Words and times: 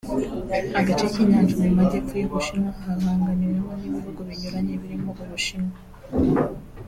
Agace 0.79 1.05
k’inyanja 1.13 1.53
yo 1.57 1.63
mu 1.67 1.75
majyepfo 1.77 2.13
y’u 2.15 2.31
Bushinwa 2.33 2.69
gahanganiweho 2.83 3.71
n’ibihugu 3.79 4.19
binyuranye 4.27 4.73
birimo 4.81 5.11
u 5.23 5.25
Bushinwa 5.31 5.75